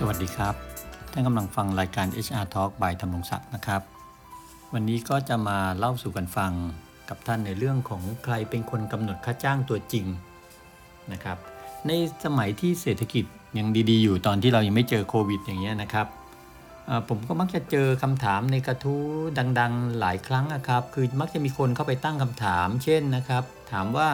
[0.00, 0.54] สวัสดีครับ
[1.12, 3.82] ท่านกำลังฟังรายการ HR Talk by ธรรมรงศักดิ์นะครับ
[4.72, 6.52] วันนี้ก็จะมาเล่าสู่กันฟัง
[7.08, 10.06] กับท่านในเรื่องของใครเป็นคนกำหนดค่าจ้างตัวจริง
[11.12, 11.38] นะครับ
[11.86, 11.90] ใน
[12.24, 13.24] สมัยที่เศรษฐกิจ
[13.58, 16.06] ยังดีๆ อยู่ตอนที่เรายังไม่เจอโควิดอย่างเงี้ยนะครับ
[17.08, 19.04] ผมก็มักจะเจอคำถามในกระทู้
[19.60, 24.08] ดังๆ หลายครั้งนะครับ คือมักจะมีคนเข้าไปตั้งคำถาม เช่นนะครับ ถามว่า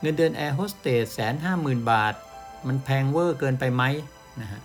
[0.00, 2.14] เงินเดือนแอร์โฮสเตสแสนห้าหมื่นบาท
[2.66, 3.82] มันแพงเวอร์เกินไปไหม
[4.42, 4.60] นะฮะ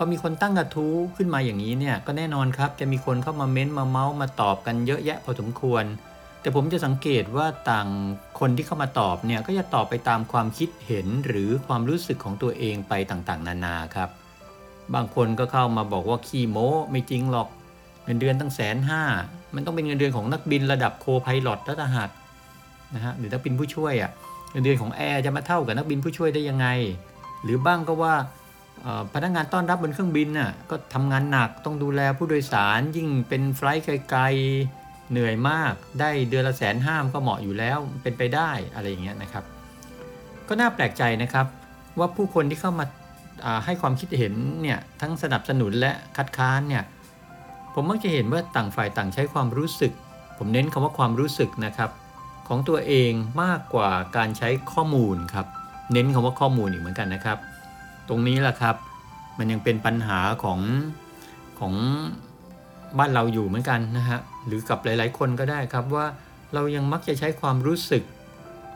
[0.00, 5.84] อมีคนตั้งกระทู้ขึ้นมาอย่างนี้เนี่ยก็แน่นอนครับจะมีคนเข้ามาเม้นต์มาเมาส์มาตอบกันเยอะแยะพอสมควร
[6.40, 7.88] แต่ผมจะสังเกตว่าต่าง
[8.40, 14.08] คนที่เข้ามาตอบเนี่ยก็จะตอบไปตามความคิดเห็นหรือความรู้สึกของตัวเองไปต่างๆ นานาครับ
[14.94, 17.48] บางคนก็เข้ามาบอกว่าขี้โม้ไม่จริงหรอก
[18.04, 19.02] เงินเดือนตั้งแสนห้า
[19.54, 22.10] มันต้องเป็นเงินเดือนของนักบินระดับโคไพลอตแล้วทหาร
[22.94, 24.10] นะฮะหรือนักบินผู้ช่วยอะ่ะ
[24.50, 26.66] เงินเดือนของแอร์จะมาเท่ากับนักบินผู้ช่วยได้ยังไง
[27.42, 28.14] หรือบ้างก็ว่า
[29.14, 39.44] พนักงานต้อนรับบนเครื่องบินน่ะก็ทำงานหนักต้องดูแลผู้โดยสารยิ่งเป็นไฟล์ไกลๆเหนื่อยมาก ได้เดือนละแสนห้ามก็เหมาะอยู่แล้วเป็นไปได้อะไรอย่างเงี้ยนะครับ
[40.48, 41.46] ก็น่าแปลกใจนะครับ
[41.98, 42.84] ว่าผู้คนที่เข้ามา
[43.64, 46.84] ให้ความคิดเห็นเนี่ยทั้งสนับสนุนและคัดค้านเนี่ย
[47.74, 49.92] ผมมักจะเห็นว่าต่างฝ่ายต่างใช้ความรู้สึก
[50.38, 51.90] ผมเน้นคำว่าความรู้สึกนะครับ
[52.48, 55.46] ของตัวเองมากกว่าการใช้ข้อมูลครับ
[55.92, 57.38] เน้นคำว่าข้อมูลอีกเหมือนกันนะครับ
[58.08, 58.76] ตรงนี้แหละครับ
[59.38, 60.60] มันยังเป็นปัญหาของ
[61.58, 61.74] ของ
[62.98, 66.06] บ้านเราอยู่เหมือนกันนะฮะหรือกับหลาย ๆ คนก็ได้ครับว่า
[66.54, 68.04] เรายังมักจะใช้ความรู้สึก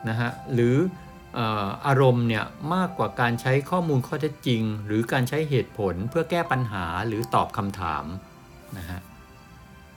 [0.09, 0.75] นะฮะหรือ
[1.35, 2.45] เอ่ออารมณ์เนี่ย
[2.75, 8.05] มากกว่าการใช้ข้อมูลข้อเท็จจริง หรือการใช้เหตุผลเพื่อแก้ปัญหาหรือตอบคำถาม
[8.77, 8.99] นะฮะ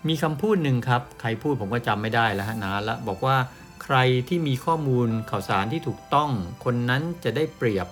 [0.08, 3.36] มีคำพูดหนึ่งครับ ใครพูดผมก็จำไม่ได้แล้วฮะนานละบอกว่า
[3.84, 3.96] ใคร
[4.28, 6.30] ที่มีข้อมูลข่าวสารที่ถูกต้อง
[6.64, 7.88] คนนั้นจะได้เปรียบ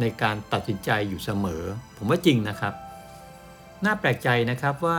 [0.00, 1.62] ในการตัดสินใจอยู่เสมอ
[1.96, 2.74] ผมว่าจริงนะครับ
[3.84, 4.96] น่าแปลกใจนะครับว่า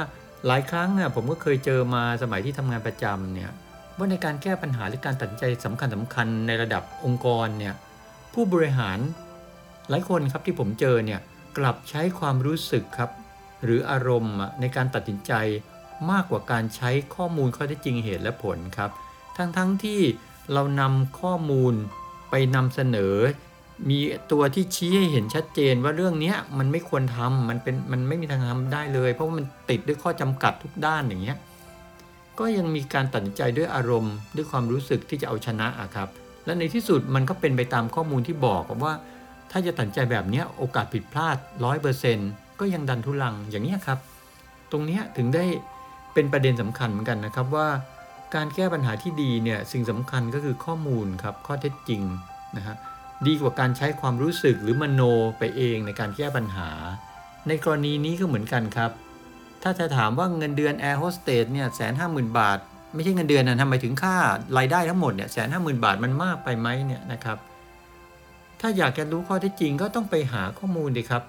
[0.47, 3.51] หลายครั้งน่ะผมก็เคยเจอมาสมัยที่ทำงานประจำเนี่ย
[3.97, 7.73] ว่าในการแก้ปัญหาหรือการตัดสินใจสำคัญสำคัญในระดับองค์กรเนี่ย
[8.34, 9.00] ผู้บริหาร
[9.89, 11.19] หลายคนครับที่ผมเจอเนี่ย
[11.57, 13.12] กลับใช้ความรู้สึกครับ
[13.63, 15.33] หรืออารมณ์ในการตัดสินใจ
[16.12, 18.91] มากกว่าการใช้ข้อมูลข้อเท็จจริงเหตุและผลครับ
[19.38, 20.01] ทั้งๆทที่
[20.53, 21.73] เรานำข้อมูล
[22.29, 23.16] ไปนำเสนอ
[23.90, 24.00] มี
[24.31, 31.38] ตัวที่ชี้ให้เห็นชัดเจนว่าเรื่องนี้มันไม่ควรทำมันเป็นมันไม่มีทางทำได้เลย เพราะว่ามันติดด้วยข้อจำกัดทุกด้านอย่างเงี้ย
[32.40, 36.09] ก็ยังมีการตัดสินใจด้วยอารมณ์ด้วยความรู้สึกที่จะเอาชนะอะครับ
[36.46, 38.94] และในที่สุดมันก็เป็นไปตามข้อมูลที่บอกว่า
[39.52, 44.00] ถ้าจะตัดสินใจแบบนี้โอกาสผิดพลาดร้อยเปอร์เซ็นต์ก็ยังดันทุรังอย่างเนี้ยครับ
[44.72, 45.46] ตรงนี้ถึงได้
[46.13, 47.68] เป็นประเด็นสำคัญเหมือนกันนะครับว่า
[48.36, 52.02] การแก้ปัญหาที่ดีเนี่ยสิ่งสำคัญก็คือข้อมูลครับข้อเท็จจริง
[52.58, 52.75] นะฮะ
[53.27, 55.01] ดีกว่าการใช้ความรู้สึกหรือมโน
[55.37, 56.69] ไปเองในการแก้ปัญหา
[57.47, 58.91] ในกรณีนี้ก็เหมือนกันครับ
[59.63, 62.59] ถ้าจะถามว่าเงินเดือนแอร์โฮสเตสเนี่ยแสนห้าหมื่นบาท
[62.93, 64.15] ไม่ใช่เงินเดือนนะทำไมถึงค่า
[64.57, 67.37] รายได้ทั้งหมดเนี่ยแสนห้าหมื่นบาทมันมากไปไหมเนี่ยนะครับ
[68.59, 71.23] ถ้าอยากจะรู้ข้อเท็จจริงก็ต้องไปหาข้อมูลดีครับ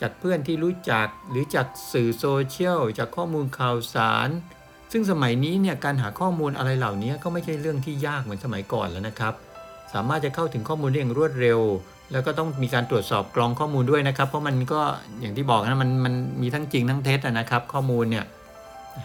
[0.00, 4.28] จากเพื่อนที่รู้จักหรือจากสื่อโซเชียลจากข้อมูลข่าวสาร
[4.92, 9.34] ซึ่งสมัยนี้เนี่ยการหาข้อมูลอะไรเหล่านี้ก็ไม่ใช่เรื่องที่ยากเหมือนสมัยก่อนแล้วนะครับ
[9.92, 11.60] สามารถจะเข้าถึงข้อมูลได้อย่างรวดเร็ว
[12.12, 14.80] แล้วก็ต้องมีการตรวจสอบกรองข้อมูลด้วยนะครับ เพราะมันก็
[15.20, 18.24] อย่างที่บอกนะมันมันมีทั้งจริงทั้งเท็จนะครับ ข้อมูลเนี่ย
[18.96, 18.98] น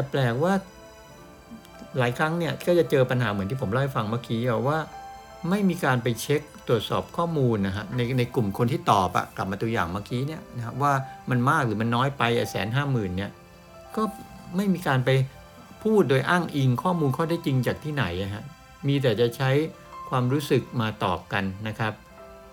[0.00, 0.52] ะแปลกว่า
[1.98, 4.78] หลายครั้งเนี่ยก็จะเจอปัญหาเหมือนที่ผมเล่าให้ฟังเมื่อกี้ว่า
[5.50, 10.92] ไม่มีการไปเช็คตรวจสอบข้อมูลนะฮะในในกลุ่มคนที่ตอบอะกลับมาตัวอย่างเมื่อกี้เนี่ยนะครับว่า
[11.30, 13.30] มันมากหรือมันน้อยไปแสนห้าหมื่นเนี่ย
[13.96, 14.02] ก็
[14.56, 15.10] ไม่มีการไป
[15.84, 18.44] พูดโดยอ้างอิงข้อมูลข้อได้จริงจากที่ไหนอะฮะ
[18.86, 19.50] มีแต่จะใช้
[20.08, 21.92] ความรู้สึกมาตอบกันนะครับ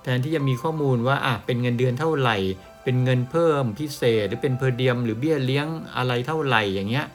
[0.03, 2.37] แทนที่จะมีข้อมูลว่าอะเป็นเงินเดือนเท่าไหร่
[2.83, 5.67] เป็นเงินเพิ่มพิเศษ หรือเป็น per diem หรือเบี้ยเลี้ยง
[5.97, 7.05] อะไรเท่าไหร่อย่างเงี้ย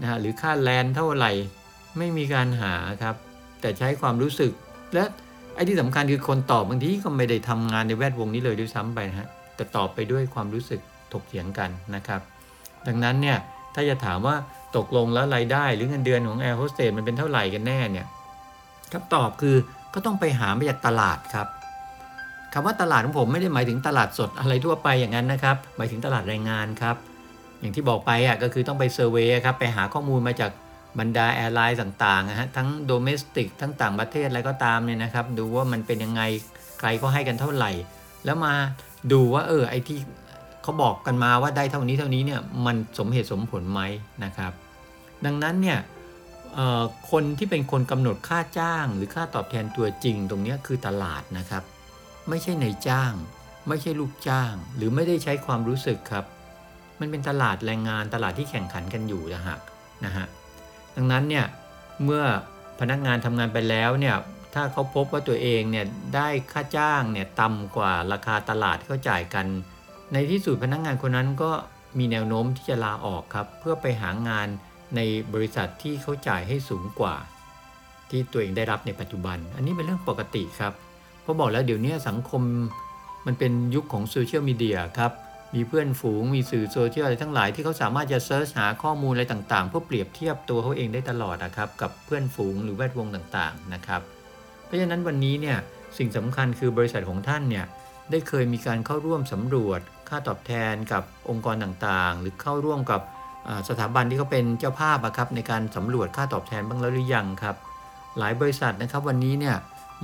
[0.00, 1.30] นะฮะหรือค่า land เท่าไหร่
[1.98, 3.14] ไม่มีการหาครับ
[3.60, 4.52] แต่ใช้ความรู้สึก
[4.94, 5.04] และ
[5.54, 10.80] ไอ้ที่สำคัญคือคนตอบบางทีก็ไม่ได้ทำงานในแวดวงนี้เลยด้วยซ้ำไปนะฮะแต่ตอบไปด้วยความรู้สึก
[11.12, 12.20] ถกเถียงกันนะครับ
[12.86, 13.38] ดังนั้นเนี่ย
[13.74, 14.36] ถ้าจะถามว่า
[14.76, 18.06] ตกลงแล้วรายได้หรือเงินเดือนของแอร์โฮสเตสมันเป็นเท่าไหร่กันแน่เนี่ย
[18.94, 19.56] คำตอบคือ
[19.94, 21.48] ก็ต้องไปหามาจากตลาดครับ
[22.52, 26.96] คำว่าตลาดของผมไม่ได้หมายถึงตลาดสดอะไรทั่วไปอย่างนั้นนะครับ หมายถึงตลาดแรงงานครับ
[27.60, 30.50] อย่างที่บอกไปอะก็คือต้องไป survey ครับไปหาข้อมูลมาจาก
[30.98, 36.22] บรรดา airline ต่างๆนะฮะทั้ง domestic ทั้งต่างประเทศอะไรก็ตามเนี่ยนะครับ ดูว่ามันเป็นยังไง
[36.78, 37.70] ใครเขาให้กันเท่าไหร่
[38.24, 38.54] แล้วมา
[39.12, 39.98] ดูว่าเออไอ้ที่
[40.62, 43.80] เขาบอกกันมาว่าได้เท่านี้เท่านี้เนี่ยมันสมเหตุสมผลไหม
[44.24, 44.52] นะครับ
[45.24, 45.78] ดังนั้นเนี่ย
[47.10, 51.62] คนที่เป็นคนกำหนดค่าจ้าง หรือค่าตอบแทนตัวจริงตรงนี้คือตลาดนะครับ
[52.28, 53.12] ไม่ใช่ในายจ้าง
[53.68, 56.24] ไม่ใช่ลูกจ้าง หรือไม่ได้ใช้ความรู้สึกครับ
[57.00, 59.58] มันเป็นตลาดแรงงานตลาดที่แข่งขันกันอยู่นะฮะ
[60.04, 60.26] นะฮะ
[60.96, 61.46] ดังนั้นเนี่ย
[62.04, 62.24] เมื่อ
[62.80, 64.16] พนักงานทำงานไปแล้วเนี่ย
[64.54, 69.46] ถ้าเขาพบว่าตัวเองเนี่ยได้ค่าจ้างเนี่ยต่ำกว่าราคาตลาดที่เขาจ่ายกัน
[70.12, 71.50] ในที่สุดพนักงานคนนั้นก็
[71.98, 74.48] มีแนวโน้มที่จะลาออกครับ เพื่อไปหางาน
[74.96, 75.00] ใน
[75.34, 77.14] บริษัทที่เขาจ่ายให้สูงกว่า
[78.10, 80.72] ที่ตัวเองได้รับในปัจจุบัน อันนี้เป็นเรื่องปกติครับ
[81.22, 82.42] เพราะบอกแล้วเดี๋ยวนี้สังคม
[83.26, 85.12] มันเป็นยุคของโซเชียลมีเดียครับ
[85.54, 94.00] มีเพื่อนฝูง มีสื่อโซเชียลอะไรทั้งหลายที่เขาสามารถจะ search หาข้อมูลอะไรต่างๆ เพื่อเปรียบเทียบตัวเขาเองได้ตลอดนะครับกับเพื่อนฝูงหรือแวดวงต่างๆนะครับ
[94.64, 95.56] เพราะฉะนั้นวันนี้เนี่ย
[95.98, 97.64] สิ่งสำคัญคือบริษัทของท่านเนี่ย
[98.10, 103.00] ได้เคยมีการเข้าร่วมสำรวจค่าตอบแทนกับองค์กรต่างๆ หรือเข้าร่วมกับ
[103.68, 107.56] สถาบันที่เขาเป็นเจ้าภาพอะครับในการสำรวจค่าตอบแทนบ้างแล้วหรือยังครับ
[108.18, 109.56] หลายบริษัทนะครับวันนี้เนี่ย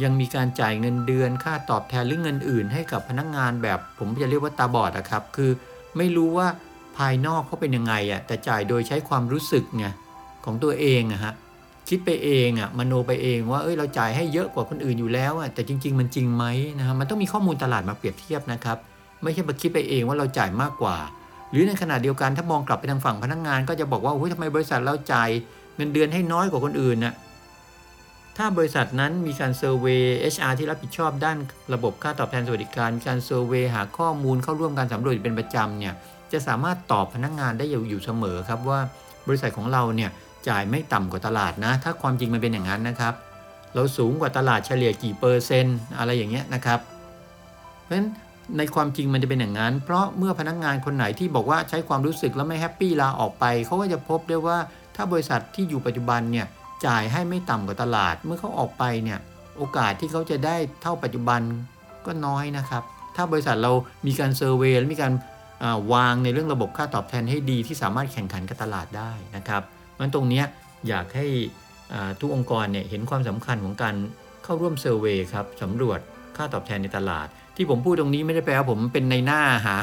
[0.02, 5.50] ยังมีการจ่ายเงินเดือนค่าตอบแทนหรือเงินอื่น ให้กับพนักงานแบบ ผมจะเรียกว่าตาบอดอะครับ คือ
[5.96, 6.48] ไม่รู้ว่า
[6.98, 9.86] ภายนอกเขาเป็นยังไงอะแต่จ่ายโดยใช้ความรู้สึกไง
[10.44, 11.32] ของตัวเองอะฮะ
[11.88, 16.44] คิดไปเองอะมโนไปเองว่าเอ้ยเราจ่ายให้เยอะกว่าคนอื่นอยู่แล้วอะแต่จริง ๆ มันจริงไหม
[16.78, 18.78] นะฮะมันต้องมีข้อมูลตลาดมาเปรียบเทียบนะครับ
[19.22, 20.96] ไม่ใช่มาคิดไปเองว่าเราจ่ายมากกว่า
[21.54, 25.30] หรือในขณะเดียวกันถ้ามองกลับไปทางฝั่งพนักงาน ก็จะบอกว่าโอ้ยทำไมบริษัทเราจ่าย
[25.76, 27.14] เงินเดือนให้น้อยกว่าคนอื่นน่ะ
[28.36, 30.02] ถ้าบริษัทนั้นมีการเซอร์เวย
[30.34, 31.36] HR ที่รับผิดชอบด้าน
[31.74, 35.94] ระบบค่าตอบแทนสวัสดิการมีการเซอร์เวยหาข้อมูลเข้าร่วมการสำรวจเป็นประจำเนี่ย
[36.32, 38.80] จะสามารถตอบพนักงานได้อยู่เสมอครับว่า
[39.28, 40.10] บริษัทของเราเนี่ย
[40.48, 43.14] จ่ายไม่ต่ำกว่าตลาดนะ ถ้าความจริงมันเป็นอย่างนั้นนะครับ
[43.74, 46.80] เราสูงกว่าตลาดเฉลี่ยกี่เปอร์เซ็นต์อะไรอย่างเงี้ยนะครับ
[47.82, 48.08] เพราะฉะนั้น
[48.58, 54.58] ในความจริงมันจะเป็นอย่างนั้น เพราะเมื่อพนักงานคนไหนที่บอกว่าใช้ความรู้สึกแล้วไม่ happy ลาออกไป เขาก็จะพบได้ว่า
[54.96, 56.46] ถ้าบริษัทที่อยู่ปัจจุบันเนี่ย
[56.86, 59.18] จ่ายให้ไม่ต่ำกว่าตลาด เมื่อเขาออกไปเนี่ย
[59.58, 61.40] โอกาสที่เขาจะได้เท่าปัจจุบัน
[62.06, 62.82] ก็น้อยนะครับ
[63.16, 63.72] ถ้าบริษัทเรา
[64.06, 69.62] มีการ survey และมีการวางในเรื่องระบบค่าตอบแทนให้ดีที่สามารถแข่งขันกับตลาดได้นะครับ
[69.98, 70.42] มันตรงนี้
[70.88, 71.26] อยากให้
[72.20, 73.94] ทุกองค์กรเนี่ยเห็นความสำคัญของการ
[74.44, 76.00] เข้าร่วม survey ครับสำรวจ
[76.38, 77.26] ค่าตอบแทนในตลาด
[77.56, 79.76] ที่ผมพูดตรงนี้ไม่ได้แปลว่าผมเป็นนายหน้าหา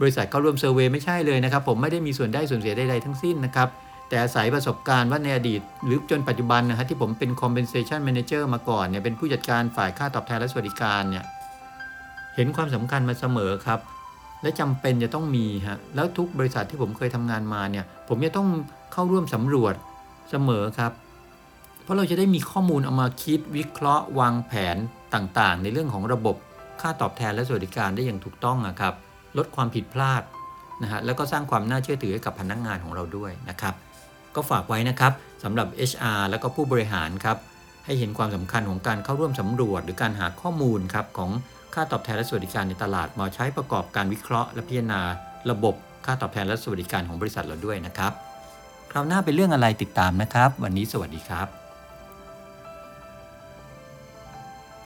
[0.00, 3.68] บริษัทเข้าร่วม survey ไม่ใช่เลยนะครับ ผมไม่ได้มีส่วนได้ส่วนเสียใดๆทั้งสิ้นนะครับ
[4.08, 11.24] แต่อาศัยประสบการณ์ว่าในอดีต หรือจนปัจจุบันนะฮะที่ผมเป็น compensation manager มาก่อนเนี่ยเป็นผู้จัดการฝ่ายค่าตอบแทนและสวัสดิการเนี่ย
[12.34, 13.80] เห็นความสำคัญมาเสมอครับ
[14.42, 18.48] และจำเป็นจะต้องมีฮะแล้วทุกบริษัทที่ผมเคยทำงานมาเนี่ย ผมจะต้อง
[18.92, 19.74] เข้าร่วมสำรวจ
[20.30, 20.92] เสมอครับ
[21.82, 24.76] เพราะเราจะได้มีข้อมูลเอามาคิดวิเคราะห์วางแผน
[25.16, 26.36] ต่างๆ ในเรื่องของระบบ
[26.80, 28.94] ค่าตอบแทนและสวัสดิการได้อย่างถูกต้องอะครับ
[29.38, 30.22] ลดความผิดพลาด
[30.82, 33.74] นะฮะแล้วก็สร้างความน่าเชื่อถือให้กับพนักงานของเราด้วยนะครับ
[34.34, 35.12] ก็ฝากไว้นะครับ
[35.44, 37.36] สำหรับ HR แล้วก็ผู้บริหารครับ
[37.84, 41.30] ให้เห็นความสำคัญของการเข้าร่วมสำรวจ หรือการหาข้อมูลครับของ
[41.74, 45.00] ค่าตอบแทนและสวัสดิการในตลาดมาใช้ประกอบการวิเคราะห์ และพิจารณา
[45.50, 45.74] ระบบ
[46.06, 48.12] ค่าตอบแทนและสวัสดิการของบริษัทเราด้วยนะครับ
[48.90, 51.65] คราวหน้าเป็นเรื่องอะไรติดตามนะครับ วันนี้สวัสดีครับ